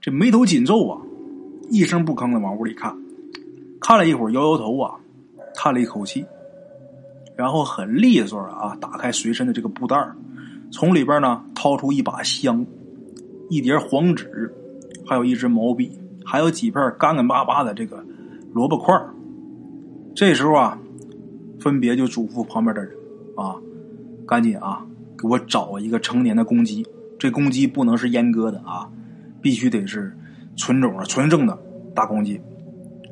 [0.00, 1.00] 这眉头紧皱啊，
[1.70, 2.96] 一声不吭的往屋里看，
[3.80, 4.94] 看了一会儿，摇摇头啊，
[5.54, 6.24] 叹了一口气。
[7.36, 9.96] 然后很利索的啊，打开随身的这个布袋
[10.70, 12.64] 从里边呢掏出一把香，
[13.50, 14.54] 一叠黄纸，
[15.06, 18.04] 还有一支毛笔，还有几片干干巴巴的这个
[18.52, 18.94] 萝卜块
[20.14, 20.78] 这时候啊，
[21.60, 22.92] 分别就嘱咐旁边的人
[23.36, 23.56] 啊，
[24.26, 24.86] 赶紧啊，
[25.18, 26.86] 给我找一个成年的公鸡，
[27.18, 28.88] 这公鸡不能是阉割的啊，
[29.40, 30.16] 必须得是
[30.56, 31.58] 纯种的、纯正的
[31.94, 32.40] 大公鸡。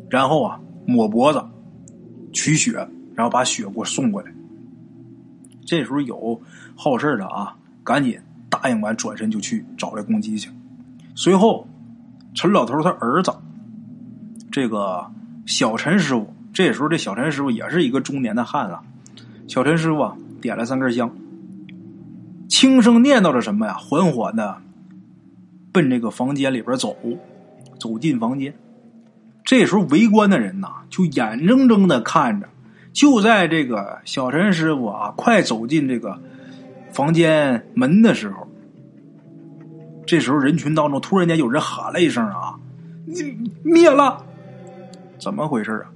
[0.08, 1.42] 然后啊，抹脖子，
[2.32, 2.88] 取血。
[3.14, 4.32] 然后把血给我送过来。
[5.66, 6.40] 这时候有
[6.74, 10.48] 好事的啊，赶紧答应完，转身就去找这公鸡去。
[11.14, 11.66] 随后，
[12.34, 13.32] 陈老头他儿子，
[14.50, 15.06] 这个
[15.46, 18.76] 小陈师傅，这时候这小陈师傅也是一个中年的汉子。
[19.48, 21.14] 小陈师傅啊，点了三根香，
[22.48, 23.74] 轻声念叨着什么呀？
[23.74, 24.56] 缓缓的
[25.72, 26.96] 奔这个房间里边走，
[27.78, 28.54] 走进房间。
[29.44, 32.48] 这时候围观的人呐，就眼睁睁的看着。
[32.92, 36.20] 就在这个小陈师傅啊，快走进这个
[36.92, 38.46] 房间门的时候，
[40.12, 42.54] 这时候人群当中突然间有人喊了一声啊
[43.08, 44.22] ：“你灭了！”
[45.18, 45.88] 怎么回事啊？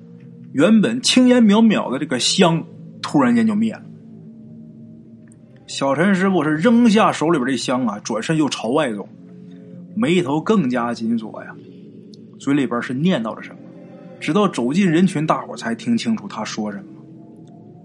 [0.55, 2.65] 原本青烟渺渺的这个香，
[3.03, 3.83] 突然间就灭了。
[5.67, 9.07] 小陈师傅是扔下手里边的香啊，转身就朝外走，
[9.95, 11.55] 眉头更加紧锁呀，
[12.39, 13.59] 嘴里边是念叨着什么。
[14.19, 16.85] 直到走进人群，大伙才听清楚他说什么。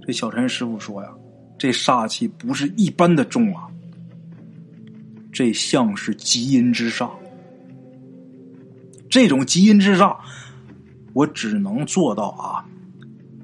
[0.07, 1.09] 这小陈师傅说呀
[1.59, 3.67] ：“这煞气不是一般的重啊，
[5.31, 7.09] 这像是极阴之煞。
[9.09, 10.15] 这种极阴之煞，
[11.13, 12.65] 我只能做到啊，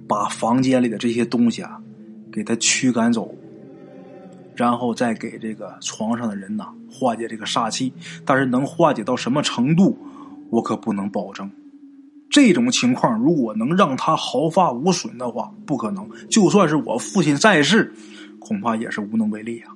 [0.08, 1.82] 把房间里的这些东西啊，
[2.32, 3.34] 给他驱赶走，
[4.56, 7.92] 然后再给这个床上的人呐化解这个煞气。
[8.26, 9.98] 但是能化解到什么程度，
[10.50, 11.50] 我可不能保证。”
[12.30, 16.08] 这种情况，如果能让他毫发无损的话，不可能。
[16.30, 17.94] 就算是我父亲在世，
[18.38, 19.74] 恐怕也是无能为力啊。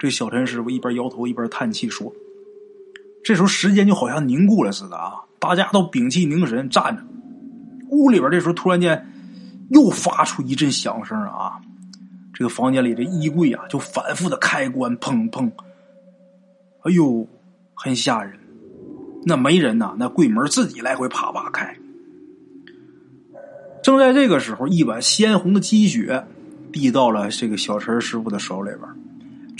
[0.00, 2.10] 这小陈师傅一边摇头一边叹气说
[3.22, 7.02] ：“这时候时间就好像凝固了似的啊，大家都屏气凝神站着。
[7.90, 9.06] 屋里边这时候突然间
[9.68, 11.60] 又发出一阵响声啊，
[12.32, 15.52] 这个房间里的衣柜啊就反复的开关，砰砰，
[16.84, 17.28] 哎呦，
[17.74, 18.40] 很吓人。”
[19.22, 21.76] 那没人呐，那柜门自己来回啪啪开。
[23.82, 26.26] 正在这个时候，一碗鲜红的鸡血
[26.72, 29.09] 递到了这个小陈师傅的手里边。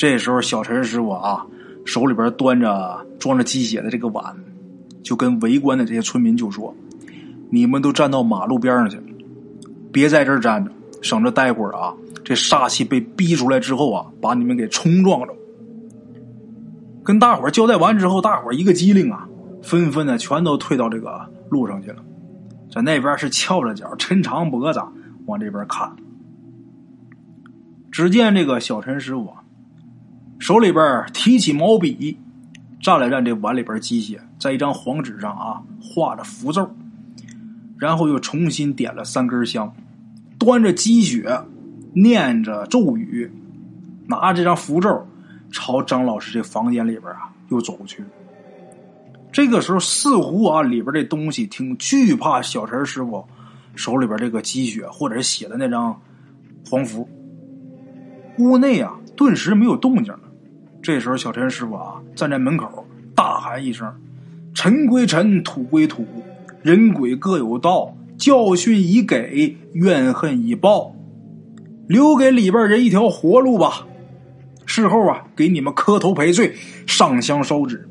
[0.01, 1.47] 这时候，小陈师傅啊，
[1.85, 4.35] 手里边端着装着鸡血的这个碗，
[5.03, 6.75] 就跟围观的这些村民就说
[7.53, 8.99] ：“你们都站到马路边上去，
[9.93, 11.93] 别在这儿站着，省着待会儿啊，
[12.25, 15.35] 这煞气被逼出来之后啊，把你们给冲撞着。”
[17.05, 19.29] 跟大伙交代完之后，大伙一个机灵啊。
[19.63, 22.03] 纷纷的全都退到这个路上去了，
[22.73, 24.81] 在那边是翘着脚、抻长脖子
[25.27, 25.95] 往这边看。
[27.93, 29.35] 只见这个小陈师傅
[30.41, 32.19] 手里边提起毛笔，
[32.81, 36.69] 蘸了蘸这碗里边鸡血，在一张黄纸上啊画着符咒，
[37.77, 39.71] 然后又重新点了三根香，
[40.39, 41.39] 端着鸡血，
[41.93, 43.31] 念着咒语，
[44.07, 45.07] 拿着这张符咒
[45.53, 48.03] 朝张老师这房间里边啊又走去。
[49.31, 53.23] 这个时候，似乎啊，里边这东西挺惧怕小陈师傅
[53.77, 56.01] 手里边这个鸡血，或者是写的那张
[56.69, 57.07] 黄符。
[58.39, 60.21] 屋内啊，顿时没有动静了。
[60.83, 63.93] 这时候，小陈师傅啊，站在门口大喊一声
[64.55, 66.07] ：“尘归尘，土归土，
[66.63, 70.95] 人鬼各有道，教训已给，怨恨已报，
[71.87, 73.87] 留给里边人一条活路吧。
[74.65, 76.55] 事后啊，给你们磕头赔罪，
[76.87, 77.87] 上香烧纸。”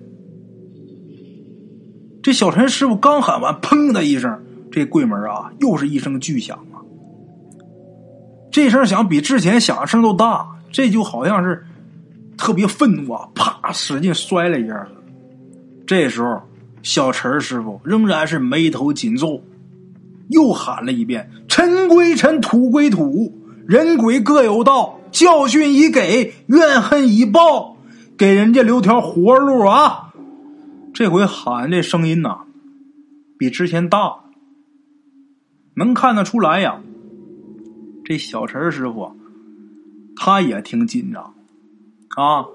[2.21, 6.82] 这小陈师傅刚喊完，砰的一声，这柜门啊，又是一声巨响啊！
[8.52, 11.63] 这声响比之前响声都大，这就好像是
[12.39, 14.88] 特别愤怒啊，啪，使劲摔了一下。
[15.86, 16.41] 这时候，
[16.82, 19.43] 小陈师傅仍然是眉头紧皱，
[20.30, 27.75] 又喊了一遍：“尘归尘，土归土，人鬼各有道，教训已给，怨恨已报，
[28.17, 30.13] 给人家留条活路啊！”
[30.95, 32.45] 这回喊这声音呐，
[33.38, 34.15] 比之前大，
[35.75, 36.80] 能看得出来呀。
[38.06, 39.12] 这小陈师傅
[40.15, 41.34] 他也挺紧张
[42.19, 42.45] 啊。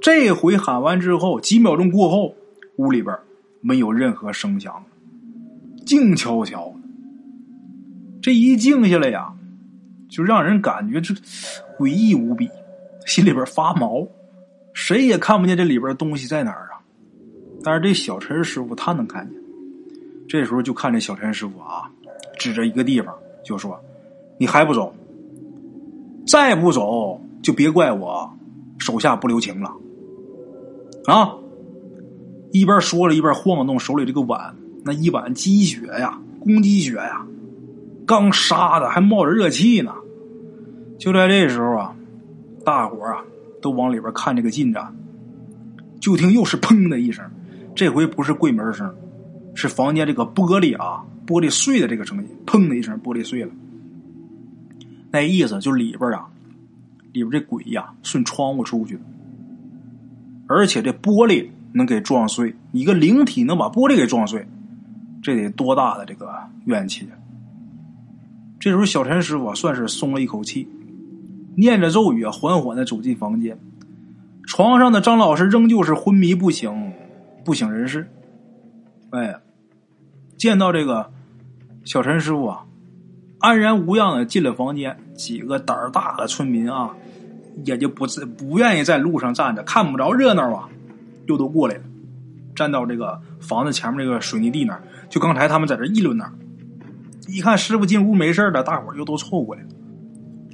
[0.00, 2.34] 这回喊完之后，几秒钟过后，
[2.76, 3.16] 屋里边
[3.60, 4.84] 没有任何声响，
[5.86, 6.74] 静悄悄的。
[8.20, 9.32] 这一静下来呀，
[10.08, 11.14] 就让人感觉这
[11.78, 12.50] 诡异无比，
[13.06, 14.06] 心里边发毛。
[14.74, 16.82] 谁也看不见这里边东西在哪儿啊？
[17.62, 19.38] 但是这小陈师傅他能看见。
[20.28, 21.90] 这时候就看这小陈师傅啊，
[22.38, 23.78] 指着一个地方就说
[24.38, 24.92] ：“你还不走？
[26.26, 28.32] 再不走就别怪我
[28.92, 29.72] 手下不留情了。”
[31.08, 31.34] 啊！
[32.52, 37.26] 一边说着，一边晃动手里这个碗，那一碗鸡血呀，公鸡血呀，
[38.06, 39.94] 刚杀的还冒着热气呢。
[40.98, 41.96] 就在这时候啊，
[42.64, 43.24] 大伙啊
[43.62, 44.94] 都往里边看这个进展。
[45.98, 47.24] 就听又是砰的一声，
[47.74, 48.94] 这回不是柜门声，
[49.54, 53.50] 是房间这个玻璃啊，玻璃碎的这个声音，砰的一声，玻璃碎了。
[55.10, 56.28] 那意思就里边啊，
[57.12, 58.98] 里边这鬼呀顺窗户出去。
[60.48, 64.46] 而且这玻璃能给撞碎，一个灵体能把玻璃给撞碎，
[65.22, 66.30] 这得多大的这个
[66.66, 67.08] 怨气！
[68.58, 70.68] 这时候小陈师傅算是松了一口气，
[71.56, 73.58] 念着咒语啊，缓缓的走进房间。
[74.44, 76.92] 床上的张老师仍旧是昏迷不醒，
[77.44, 78.10] 不省人事。
[79.10, 79.36] 哎，
[80.36, 81.12] 见到这个
[81.84, 82.66] 小陈师傅啊，
[83.42, 86.92] 安然无恙的进了房间，几个胆儿大的村民啊。
[87.66, 90.70] 也就不自不愿意在路上站着，看不着热闹啊，
[91.26, 91.82] 又都过来了，
[92.54, 94.82] 站到这个房子前面这个水泥地那儿。
[95.10, 96.32] 就刚才他们在这议论那儿，
[97.28, 99.68] 一看师傅进屋没事了，大伙又都凑过来了。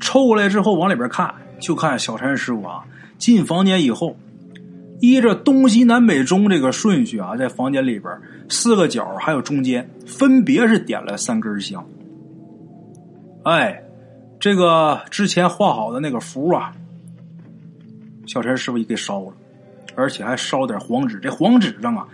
[0.00, 2.82] 凑过来之后往里边看，就看小陈师傅啊
[3.16, 4.16] 进房间以后，
[5.00, 8.12] 依着东西南北中这个顺序啊，在房间里边
[8.48, 11.86] 四个角还有中间，分别是点了三根香。
[13.48, 13.82] 哎，
[14.38, 16.70] 这个之前画好的那个符啊。
[18.26, 19.32] 小陈师傅也给烧了，
[19.94, 21.18] 而且还烧点黄纸。
[21.18, 22.06] 这黄纸上啊，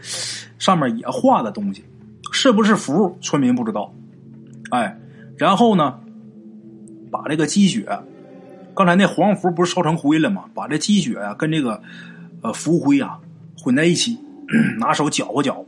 [0.60, 1.84] 上面也画的东西，
[2.30, 3.18] 是不是符？
[3.20, 3.92] 村民不知道。
[4.70, 4.96] 哎，
[5.36, 5.98] 然后呢，
[7.10, 7.84] 把这个积雪，
[8.76, 10.44] 刚才那黄符不是烧成灰了吗？
[10.54, 11.82] 把这积雪啊跟这个
[12.42, 13.18] 呃符灰啊
[13.58, 14.16] 混在一起，
[14.78, 15.66] 拿手搅和搅和，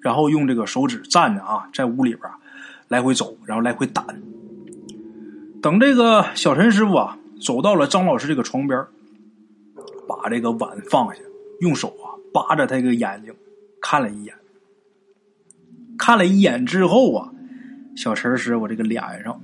[0.00, 2.22] 然后用这个手指蘸着啊，在屋里边
[2.86, 4.04] 来回走，然后来回掸。
[5.60, 8.84] 等这个小陈师傅啊走到了张老师这个床边
[10.08, 11.20] 把这个碗放下，
[11.60, 13.34] 用手啊扒着他这个眼睛，
[13.80, 14.34] 看了一眼。
[15.98, 17.32] 看了一眼之后啊，
[17.96, 19.40] 小陈师傅这个脸上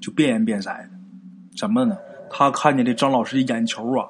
[0.00, 0.90] 就变颜变色的。
[1.56, 1.96] 怎么呢？
[2.30, 4.08] 他看见这张老师的眼球啊，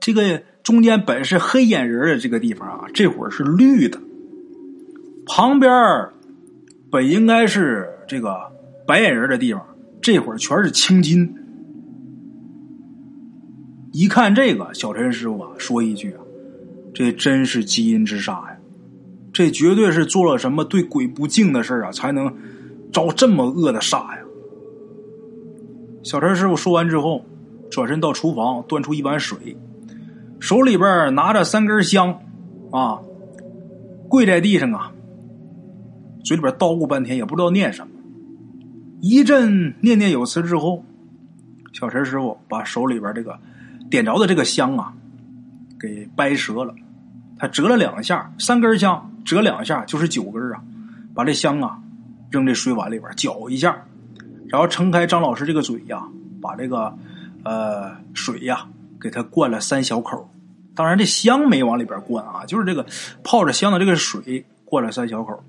[0.00, 4.00] 这个中间本是黑眼仁的这个地方啊，这会儿是绿的。
[5.26, 5.70] 旁边
[6.90, 8.52] 本应该是这个
[8.86, 9.66] 白眼仁的地方，
[10.04, 11.34] 这会儿全是青筋。
[13.90, 16.20] 一看这个，小陈师傅啊，说一句啊，
[16.92, 18.58] 这真是基因之杀呀！
[19.32, 22.30] 这绝对是做了什么对鬼不敬的事啊，才能
[22.92, 24.18] 招这么恶的煞呀！
[26.02, 27.24] 小陈师傅说完之后，
[27.70, 29.56] 转身到厨房端出一碗水，
[30.38, 32.20] 手里边拿着三根香，
[32.70, 33.00] 啊，
[34.10, 34.92] 跪在地上啊，
[36.22, 37.93] 嘴里边叨咕半天，也不知道念什么，
[39.06, 40.82] 一阵念念有词之后，
[41.74, 43.38] 小陈师傅把手里边这个。
[43.90, 44.94] 点着的这个香啊，
[45.78, 46.74] 给掰折了。
[47.38, 50.62] 他折了两下，三根香折两下就是九根啊。
[51.14, 51.78] 把这香啊
[52.30, 53.76] 扔这水碗里边搅一下，
[54.48, 56.02] 然后撑开张老师这个嘴呀，
[56.40, 56.96] 把这个
[57.44, 58.66] 呃水呀
[58.98, 60.28] 给他灌了三小口。
[60.74, 62.86] 当然这香没往里边灌啊，就是这个
[63.22, 65.44] 泡着香的这个水灌了三小口。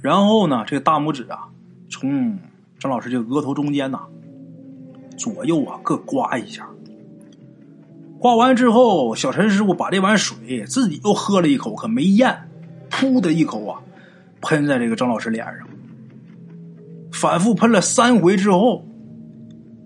[0.00, 1.48] 然后呢，这个大拇指啊
[1.90, 2.38] 从
[2.78, 4.00] 张老师这个额头中间呐
[5.16, 6.68] 左右啊各刮一下。
[8.18, 12.48] 刮完之后，小陈师傅把这碗水自己又喝了一口，可没咽，
[12.90, 13.80] 噗的一口啊，
[14.40, 15.68] 喷在这个张老师脸上。
[17.12, 18.84] 反复喷了三回之后，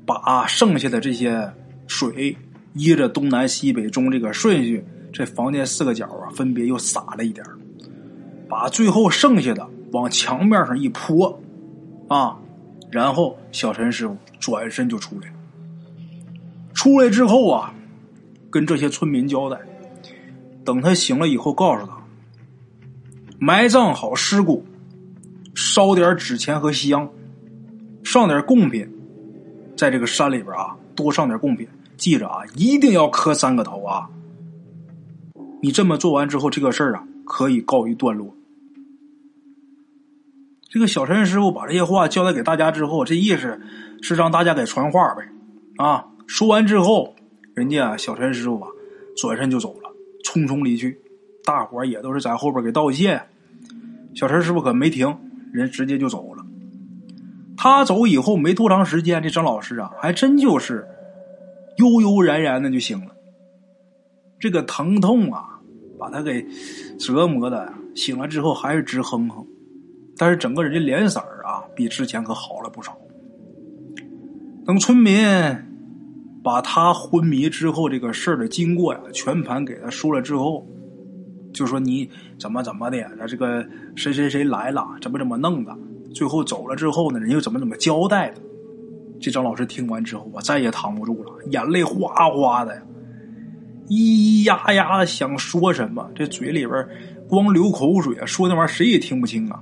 [0.07, 1.53] 把剩下的这些
[1.87, 2.37] 水
[2.75, 7.45] 依着东南西北中这个顺序，这房间四个角啊，分别又洒了一点
[8.49, 11.41] 把最后剩下的往墙面上一泼，
[12.09, 12.39] 啊，
[12.91, 15.34] 然后小陈师傅转身就出来了。
[16.74, 17.74] 出来之后啊。
[18.53, 19.57] 跟这些村民交代，
[20.64, 21.97] 等他醒了以后，告诉他，
[23.38, 24.64] 埋葬好尸骨，
[25.55, 27.09] 烧点纸钱和香，
[28.03, 28.93] 上点贡品，
[29.76, 31.68] 在这个山里边啊，多上点贡品。
[31.97, 34.11] 记着啊，一定要磕三个头啊！
[35.62, 38.34] 你这么做完之后，这个事儿啊，可以告一段落。
[40.71, 43.61] 这个小陈师傅把这些话交代给大家之后，这意思
[44.01, 45.29] 是让大家给传话呗，
[45.77, 46.07] 啊。
[46.29, 47.16] 说完之后，
[47.55, 48.68] 人家小陈师傅啊，
[49.16, 49.91] 转身就走了，
[50.25, 50.97] 匆匆离去。
[51.45, 53.21] 大伙儿也都是在后边给道谢。
[54.14, 55.18] 小陈师傅可没停，
[55.53, 56.47] 人直接就走了。
[57.57, 60.87] 他走以后没多长时间，这张老师啊，还真就是
[61.79, 63.16] 悠悠然然的就醒了。
[64.39, 65.59] 这个疼痛啊，
[65.99, 66.47] 把他给
[66.97, 69.45] 折磨的，醒了之后还是直哼哼，
[70.21, 72.95] 但是整个人的脸色儿啊，比之前可好了不少。
[74.66, 75.16] 等村民
[76.45, 80.66] 把他昏迷之后这个事儿的经过呀，全盘给他说了之后，
[81.55, 83.66] 就说你怎么怎么的，这个
[83.97, 85.75] 谁谁谁来了，怎么怎么弄的，
[86.12, 88.43] 最后走了之后呢，人又怎么怎么交代的。
[89.18, 92.83] 这张老师听完之后，我再也扛不住了，眼泪哗哗的呀，
[93.89, 96.87] 咿咿呀呀的想说什么，这嘴里边
[97.27, 99.59] 光流口水啊，说那玩意儿谁也听不清啊，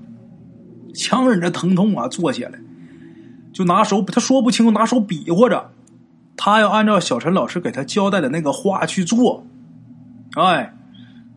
[0.95, 2.59] 强忍着疼痛啊，坐起来。
[3.53, 5.70] 就拿手，他说不清，拿手比划着，
[6.36, 9.45] 他要按照小陈老师给他交代的那个话去做。
[10.36, 10.74] 哎，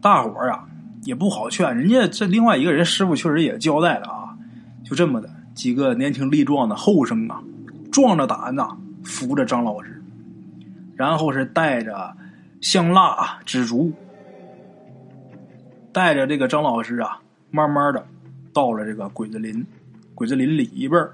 [0.01, 0.65] 大伙儿啊
[1.03, 4.37] 也不好劝，人家这另外一个人师傅确实也交代了啊，
[4.83, 7.41] 就这么的几个年轻力壮的后生啊，
[7.91, 8.63] 壮着胆子
[9.03, 10.03] 扶着张老师，
[10.95, 12.13] 然后是带着
[12.59, 13.91] 香蜡纸烛，
[15.91, 18.05] 带着这个张老师啊，慢慢的
[18.53, 19.65] 到了这个鬼子林，
[20.15, 21.07] 鬼子林里边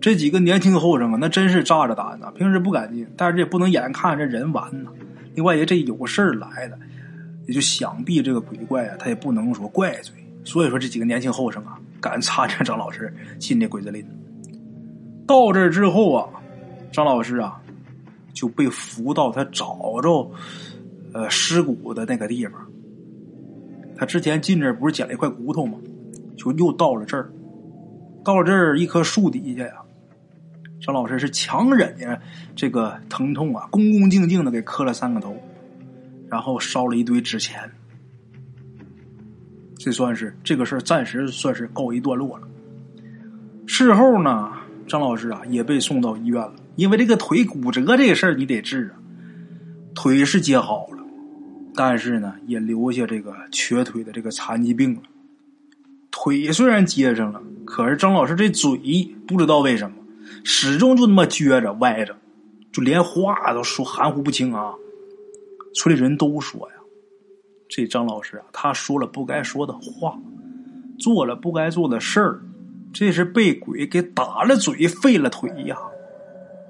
[0.00, 4.90] 这几个年轻后生啊，那真是炸着胆子，平时不敢进，但是这也不能眼看着人完呐。
[5.34, 6.78] 另外，也这有事儿来的，
[7.46, 10.14] 也就想必这个鬼怪啊，他也不能说怪罪。
[10.44, 14.04] 所以说，这几个年轻后生啊，敢插着张老师进这鬼子林。
[15.24, 16.28] 到这之后啊，
[16.90, 17.62] 张老师啊
[18.32, 20.28] 就被扶到他找着
[21.14, 22.54] 呃尸骨的那个地方。
[23.96, 25.78] 他之前进这不是捡了一块骨头吗？
[26.36, 27.30] 就又到了这儿，
[28.24, 29.74] 到了这儿一棵树底下呀。
[30.80, 32.20] 张老师是强忍着
[32.56, 35.36] 这个疼痛啊，恭恭敬敬的给磕了三个头，
[36.28, 37.70] 然后烧了一堆纸钱，
[39.76, 42.48] 这算是这个事儿暂时算是告一段落了。
[43.66, 44.50] 事后呢，
[44.88, 48.98] 张老师啊也被送到医院了，因为这个腿骨折这个事儿你得治啊，
[49.94, 51.01] 腿是接好了，
[51.74, 55.02] 但是呢也留下这个瘸腿的这个残疾病了。
[56.10, 58.76] 腿虽然接上了，可是张老师这嘴
[59.26, 59.96] 不知道为什么。
[60.44, 62.16] 始终就那么撅着歪着，
[62.72, 64.72] 就连话都说含糊不清啊！
[65.74, 66.74] 村里人都说呀，
[67.68, 70.18] 这张老师啊，他说了不该说的话，
[70.98, 72.42] 做了不该做的事儿，
[72.92, 75.76] 这是被鬼给打了嘴，废了腿呀！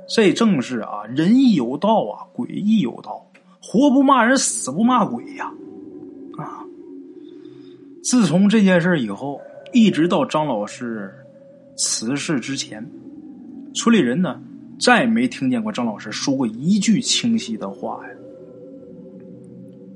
[0.09, 3.27] 这正是啊，人亦有道啊，鬼亦有道，
[3.73, 5.51] 活不骂人，死不骂鬼呀！
[6.37, 6.63] 啊！
[8.05, 9.41] 自从这件事以后，
[9.73, 11.11] 一直到张老师
[11.75, 12.87] 辞世之前。
[13.73, 14.39] 村里人呢，
[14.79, 18.15] 再没听见过张老师说过一句清晰的话呀。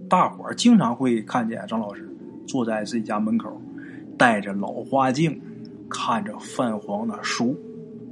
[0.08, 2.08] 大伙儿经常会看见张老师
[2.46, 3.60] 坐在自己家门口，
[4.16, 5.38] 戴着老花镜，
[5.90, 7.54] 看着泛黄的书，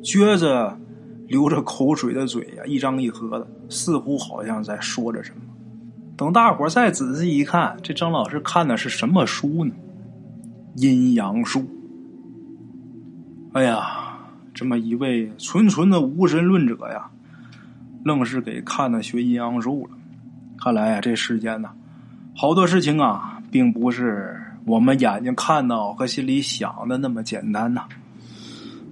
[0.03, 0.79] 撅着
[1.27, 5.41] 流着口水的嘴呀，一张一合的，似乎好像在说着什么。
[6.17, 9.73] 等大伙再仔细一看，这张老师看的是什么书呢？
[10.77, 11.65] 阴阳术。
[13.53, 14.01] 哎呀！
[14.55, 17.11] 这么一位纯纯的无神论者呀，
[18.05, 19.99] 愣是给看的学阴阳术了。
[20.57, 21.71] 看来呀，这世间呐，
[22.37, 27.83] 好多事情啊，并不是我们眼睛看到和心里想的那么简单呐。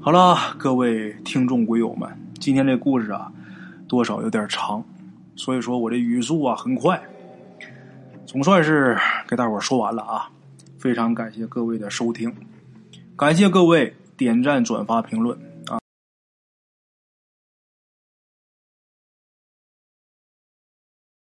[0.00, 2.10] 好了，各位听众鬼友们，
[2.40, 3.30] 今天这故事啊，
[3.86, 4.84] 多少有点长，
[5.36, 7.00] 所以说我这语速啊很快，
[8.32, 8.96] 总算是
[9.28, 10.30] 给大伙说完了啊。
[10.78, 12.34] 非常感谢各位的收听，
[13.14, 15.38] 感谢各位点赞、转发、评论。